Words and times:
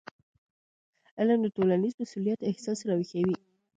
علم 1.19 1.39
د 1.43 1.47
ټولنیز 1.55 1.93
مسؤلیت 2.01 2.39
احساس 2.49 2.79
راویښوي. 2.87 3.35